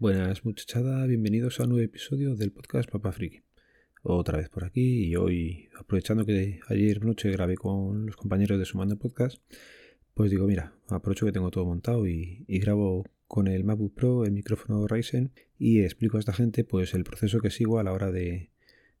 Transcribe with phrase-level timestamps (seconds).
[0.00, 3.42] Buenas muchachada, bienvenidos a un nuevo episodio del podcast Papa Friki.
[4.02, 8.64] Otra vez por aquí y hoy, aprovechando que ayer noche grabé con los compañeros de
[8.64, 9.42] Sumando Podcast,
[10.14, 14.32] pues digo, mira, aprovecho que tengo todo montado y, grabo con el MacBook Pro, el
[14.32, 18.10] micrófono Ryzen y explico a esta gente pues el proceso que sigo a la hora
[18.10, 18.48] de,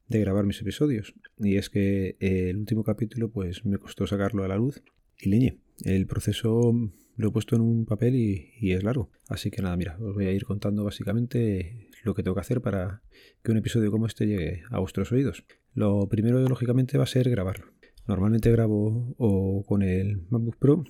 [0.06, 1.14] de grabar mis episodios.
[1.38, 4.82] Y es que el último capítulo pues me costó sacarlo a la luz
[5.18, 5.60] y leñe.
[5.82, 6.74] El proceso
[7.20, 9.10] lo he puesto en un papel y, es largo.
[9.28, 12.60] Así que nada, mira, os voy a ir contando básicamente lo que tengo que hacer
[12.60, 13.02] para
[13.42, 15.44] que un episodio como este llegue a vuestros oídos.
[15.74, 17.66] Lo primero, lógicamente, va a ser grabarlo.
[18.06, 20.84] Normalmente grabo o con el MacBook Pro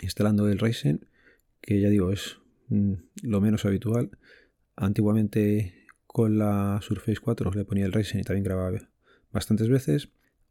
[0.00, 1.06] instalando el Ryzen,
[1.60, 4.10] que ya digo, es mm, lo menos habitual.
[4.76, 8.78] Antiguamente con la Surface 4 le ponía el Ryzen y también grababa
[9.32, 10.10] bastantes veces.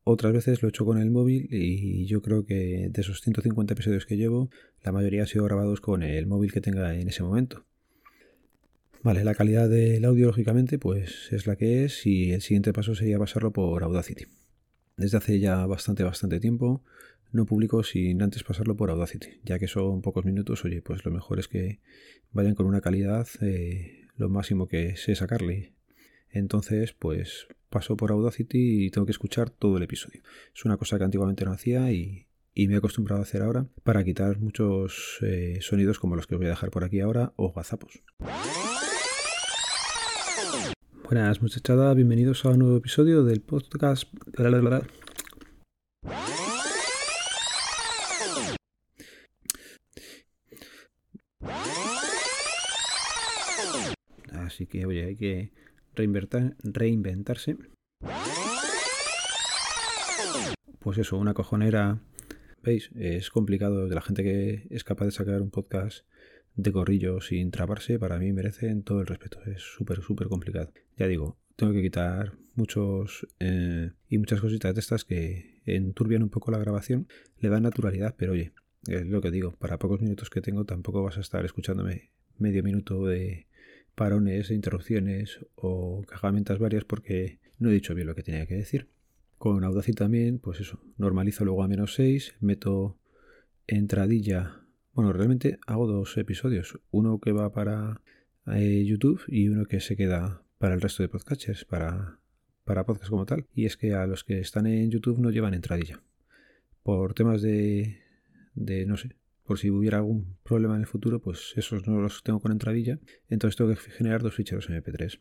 [0.09, 3.73] Otras veces lo he hecho con el móvil y yo creo que de esos 150
[3.73, 4.49] episodios que llevo,
[4.81, 7.65] la mayoría han sido grabados con el móvil que tenga en ese momento.
[9.03, 12.95] Vale, la calidad del audio, lógicamente, pues es la que es y el siguiente paso
[12.95, 14.27] sería pasarlo por Audacity.
[14.95, 16.85] Desde hace ya bastante, bastante tiempo
[17.33, 21.11] no publico sin antes pasarlo por Audacity, ya que son pocos minutos, oye, pues lo
[21.11, 21.81] mejor es que
[22.31, 25.73] vayan con una calidad eh, lo máximo que sé sacarle.
[26.37, 30.21] Entonces, pues paso por Audacity y tengo que escuchar todo el episodio.
[30.55, 34.03] Es una cosa que antiguamente no hacía y, me he acostumbrado a hacer ahora para
[34.03, 37.51] quitar muchos eh, sonidos como los que os voy a dejar por aquí ahora o
[37.51, 38.03] gazapos.
[41.03, 44.11] Buenas muchachada, bienvenidos a un nuevo episodio del podcast.
[54.33, 55.66] Así que, oye, hay que
[56.63, 57.57] reinventarse.
[60.79, 61.99] Pues eso, una cojonera.
[62.63, 62.89] ¿Veis?
[62.95, 63.87] Es complicado.
[63.87, 66.05] De la gente que es capaz de sacar un podcast
[66.55, 69.39] de corrillo sin trabarse, para mí merecen todo el respeto.
[69.45, 70.71] Es súper, súper complicado.
[70.97, 76.29] Ya digo, tengo que quitar muchos eh, y muchas cositas de estas que enturbian un
[76.29, 77.07] poco la grabación,
[77.39, 78.53] le dan naturalidad, pero oye,
[78.87, 82.63] es lo que digo, para pocos minutos que tengo tampoco vas a estar escuchándome medio
[82.63, 83.46] minuto de
[83.97, 88.87] parones, interrupciones o cajamentas varias porque no he dicho bien lo que tenía que decir.
[89.39, 92.99] Con Audacity también, pues eso, normalizo luego a menos 6, meto
[93.65, 94.61] entradilla.
[94.93, 98.01] Bueno, realmente hago dos episodios, uno que va para
[98.45, 102.19] eh, YouTube y uno que se queda para el resto de podcasters, para,
[102.65, 103.47] para podcast como tal.
[103.55, 106.03] Y es que a los que están en YouTube no llevan entradilla.
[106.83, 107.97] Por temas de,
[108.53, 109.15] de no sé,
[109.47, 112.99] por si hubiera algún problema en el futuro, pues esos no los tengo con entradilla.
[113.29, 115.19] Entonces tengo que generar dos ficheros MP3.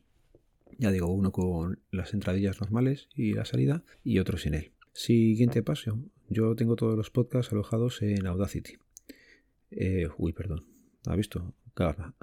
[0.79, 4.73] Ya digo, uno con las entradillas normales y la salida y otro sin él.
[4.93, 6.03] Siguiente paso.
[6.29, 8.75] Yo tengo todos los podcasts alojados en Audacity.
[9.71, 10.67] Eh, uy, perdón.
[11.07, 11.55] ¿Ha visto?
[11.75, 12.15] Cagada,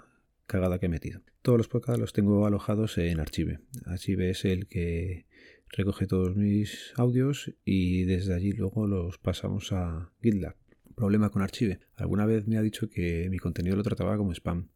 [0.45, 1.21] cagada que he metido.
[1.41, 3.61] Todos los podcasts los tengo alojados en Archive.
[3.85, 5.25] Archive es el que
[5.69, 10.57] recoge todos mis audios y desde allí luego los pasamos a GitLab
[10.93, 11.79] problema con Archive.
[11.95, 14.69] Alguna vez me ha dicho que mi contenido lo trataba como spam.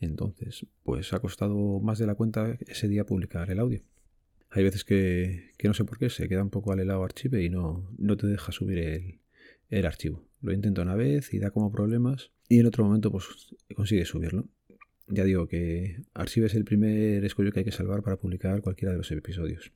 [0.00, 3.82] Entonces, pues ha costado más de la cuenta ese día publicar el audio.
[4.50, 7.50] Hay veces que, no sé por qué se queda un poco al helado Archive y
[7.50, 9.20] no, no te deja subir el,
[9.70, 10.28] el archivo.
[10.40, 13.26] Lo intento una vez y da como problemas y en otro momento pues
[13.74, 14.48] consigue subirlo.
[15.08, 18.92] Ya digo que Archive es el primer escollo que hay que salvar para publicar cualquiera
[18.92, 19.72] de los episodios.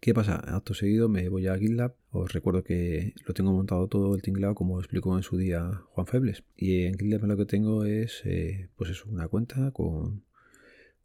[0.00, 0.36] ¿Qué pasa?
[0.36, 1.96] Acto seguido me voy a GitLab.
[2.10, 6.06] Os recuerdo que lo tengo montado todo el tinglado como explicó en su día Juan
[6.06, 6.44] Febles.
[6.56, 10.22] Y en GitLab lo que tengo es, eh, pues eso, una cuenta con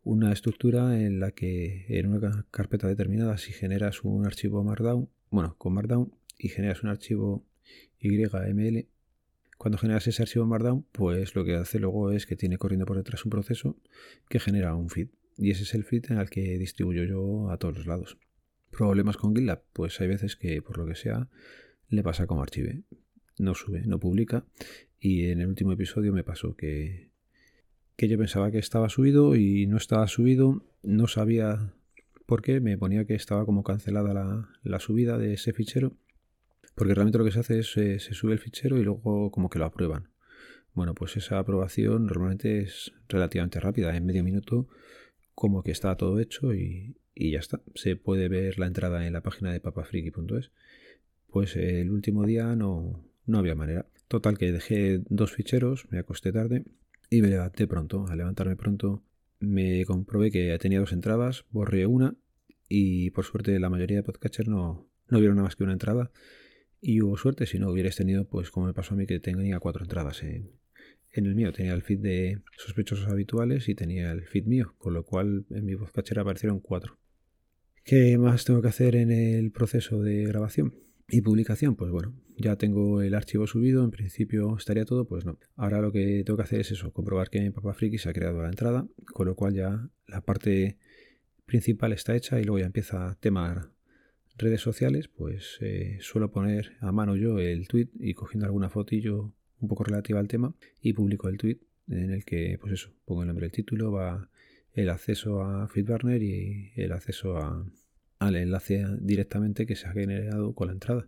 [0.03, 5.55] una estructura en la que en una carpeta determinada si generas un archivo Markdown, bueno,
[5.57, 7.45] con Markdown y generas un archivo
[7.99, 8.87] YML,
[9.57, 12.97] cuando generas ese archivo Markdown, pues lo que hace luego es que tiene corriendo por
[12.97, 13.77] detrás un proceso
[14.27, 15.09] que genera un feed.
[15.37, 18.17] Y ese es el feed en el que distribuyo yo a todos los lados.
[18.71, 19.63] ¿Problemas con GitLab?
[19.73, 21.27] Pues hay veces que, por lo que sea,
[21.89, 22.83] le pasa como archive.
[23.37, 24.45] No sube, no publica.
[24.99, 27.11] Y en el último episodio me pasó que,
[27.97, 30.63] que yo pensaba que estaba subido y no estaba subido.
[30.83, 31.73] No sabía
[32.25, 32.61] por qué.
[32.61, 35.97] Me ponía que estaba como cancelada la, la subida de ese fichero.
[36.73, 39.49] Porque realmente lo que se hace es eh, se sube el fichero y luego como
[39.49, 40.09] que lo aprueban.
[40.73, 43.95] Bueno, pues esa aprobación normalmente es relativamente rápida.
[43.95, 44.69] En medio minuto
[45.35, 47.61] como que está todo hecho y, y ya está.
[47.75, 50.51] Se puede ver la entrada en la página de papafriki.es.
[51.27, 53.85] Pues el último día no, no había manera.
[54.07, 56.65] Total que dejé dos ficheros, me acosté tarde
[57.11, 58.07] y me levanté pronto.
[58.09, 59.03] Al levantarme pronto
[59.39, 62.15] me comprobé que tenía dos entradas, borré una
[62.67, 66.11] y por suerte la mayoría de podcasters no, no vieron nada más que una entrada.
[66.81, 69.59] Y hubo suerte, si no hubierais tenido, pues como me pasó a mí, que tenía
[69.59, 70.49] cuatro entradas en,
[71.11, 74.95] En el mío tenía el feed de sospechosos habituales y tenía el feed mío, con
[74.95, 77.00] lo cual en mi voz cachera aparecieron cuatro.
[77.83, 80.75] ¿Qué más tengo que hacer en el proceso de grabación
[81.09, 81.75] y publicación?
[81.75, 85.37] Pues bueno, ya tengo el archivo subido, en principio estaría todo, pues no.
[85.55, 88.41] Ahora lo que tengo que hacer es eso, comprobar que Papa Friki se ha creado
[88.41, 90.77] la entrada, con lo cual ya la parte
[91.45, 93.73] principal está hecha y luego ya empieza tema
[94.37, 99.33] redes sociales, pues eh, suelo poner a mano yo el tweet y cogiendo alguna fotillo
[99.59, 103.21] un poco relativa al tema y publico el tweet en el que, pues eso, pongo
[103.21, 104.29] el nombre del título, va
[104.73, 107.37] el acceso a FeedBurner y el acceso
[108.19, 111.05] al enlace directamente que se ha generado con la entrada.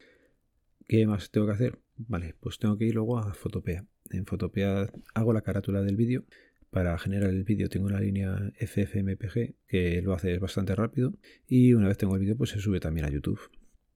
[0.88, 1.80] ¿Qué más tengo que hacer?
[1.96, 3.86] Vale, pues tengo que ir luego a Fotopea.
[4.12, 6.26] En Fotopea hago la carátula del vídeo.
[6.70, 11.14] Para generar el vídeo tengo una línea FFmpeg que lo hace bastante rápido.
[11.48, 13.40] Y una vez tengo el vídeo, pues se sube también a YouTube.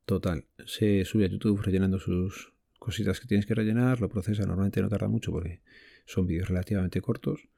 [0.06, 4.00] Total, se sube a YouTube rellenando sus cositas que tienes que rellenar.
[4.00, 5.62] Lo procesa, normalmente no tarda mucho porque
[6.06, 7.50] son vídeos relativamente cortos.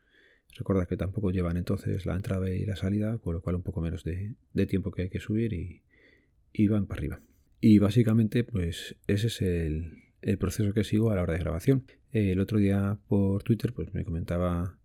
[0.57, 3.81] Recuerda que tampoco llevan entonces la entrada y la salida, con lo cual un poco
[3.81, 4.36] menos de,
[4.68, 7.22] tiempo que hay que subir y, van para arriba.
[7.62, 11.86] Y básicamente, pues ese es el, proceso que sigo a la hora de grabación.
[12.12, 14.78] El otro día por Twitter, pues me comentaba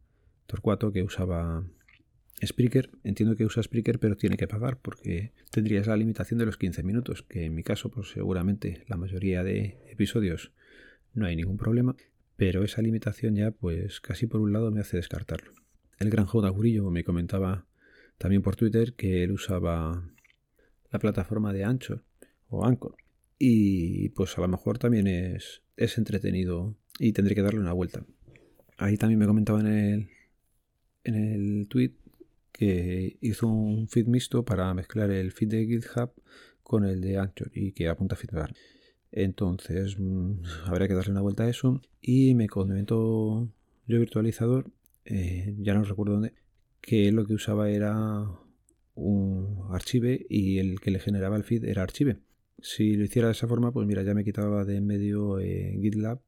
[0.47, 1.65] Torcuato que usaba
[2.45, 2.91] Spreaker.
[3.03, 6.83] Entiendo que usa Spreaker, pero tiene que pagar porque tendrías la limitación de los 15
[6.83, 10.53] minutos, que en mi caso, pues seguramente la mayoría de episodios
[11.15, 11.97] no hay ningún problema
[12.37, 15.53] pero esa limitación ya pues casi por un lado me hace descartarlo.
[15.99, 16.49] El gran J.
[16.49, 17.67] Gurillo me comentaba
[18.19, 20.11] también por Twitter que él usaba
[20.91, 22.05] la plataforma de Anchor
[22.49, 22.97] o Anchor
[23.39, 28.07] y pues a lo mejor también es, es entretenido y tendré que darle una vuelta.
[28.77, 30.09] Ahí también me comentaba en el,
[31.05, 31.95] en el tweet
[32.53, 36.13] que hizo un feed mixto para mezclar el feed de GitHub
[36.63, 38.57] con el de Anchor y que apunta a feedback.
[39.17, 41.81] Entonces, mm, habría que darle una vuelta a eso.
[42.01, 43.49] Y me comentó
[43.87, 44.71] yo virtualizador,
[45.05, 46.35] eh, ya no recuerdo dónde,
[46.81, 48.27] que lo que usaba era
[48.97, 52.19] un archive y el que le generaba el feed era archive.
[52.59, 55.79] Si lo hiciera de esa forma, pues mira, ya me quitaba de en medio eh,
[55.81, 56.21] GitLab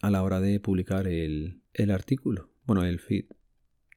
[0.00, 2.48] a la hora de publicar el, el artículo.
[2.64, 3.26] Bueno, el feed.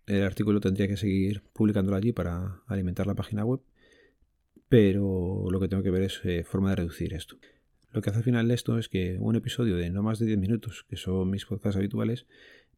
[0.05, 3.61] El artículo tendría que seguir publicándolo allí para alimentar la página web.
[4.67, 7.37] Pero lo que tengo que ver es eh, forma de reducir esto.
[7.95, 10.37] Lo que hace al final esto es que un episodio de no más de 10
[10.37, 12.27] minutos, que son mis podcasts habituales,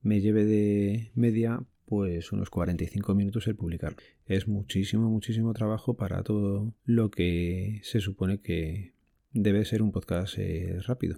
[0.04, 3.98] me lleve de media pues unos 45 minutos el publicarlo.
[4.28, 8.94] Es muchísimo, muchísimo trabajo para todo lo que se supone que
[9.32, 11.18] debe ser un podcast eh, rápido.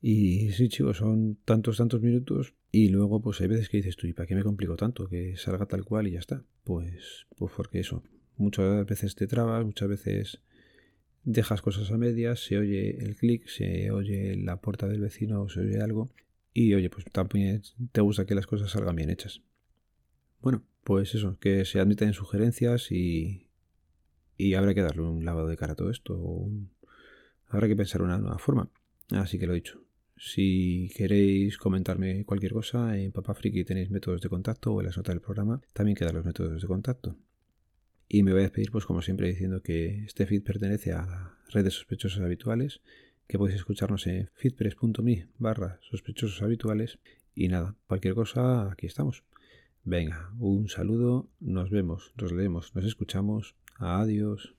[0.00, 4.08] Y sí, chicos, son tantos, tantos minutos y luego pues hay veces que dices tú,
[4.08, 5.06] ¿y para qué me complico tanto?
[5.06, 6.42] Que salga tal cual y ya está.
[6.64, 8.02] Pues, pues porque eso,
[8.36, 10.42] muchas veces te trabas, muchas veces
[11.30, 15.48] dejas cosas a medias, se oye el clic, se oye la puerta del vecino o
[15.50, 16.08] se oye algo
[16.54, 19.42] y oye, pues también te gusta que las cosas salgan bien hechas.
[20.40, 23.46] Bueno, pues eso, que se admiten sugerencias y,
[24.38, 26.48] y habrá que darle un lavado de cara a todo esto.
[27.48, 28.70] habrá que pensar una nueva forma.
[29.10, 29.82] Así que lo he dicho.
[30.16, 35.14] Si queréis comentarme cualquier cosa, en Papafriki tenéis métodos de contacto o en las notas
[35.14, 37.16] del programa también quedan los métodos de contacto.
[38.08, 41.38] Y me voy a despedir, pues como siempre, diciendo que este feed pertenece a la
[41.52, 42.80] red de sospechosos habituales,
[43.26, 46.98] que podéis escucharnos en feedpress.me barra sospechosos habituales.
[47.34, 49.24] Y nada, cualquier cosa, aquí estamos.
[49.84, 53.54] Venga, un saludo, nos vemos, nos leemos, nos escuchamos.
[53.76, 54.57] Adiós.